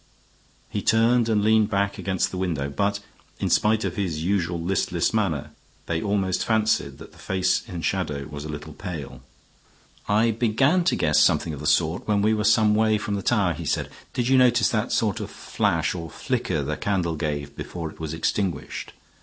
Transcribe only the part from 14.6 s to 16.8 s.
that sort of flash or flicker the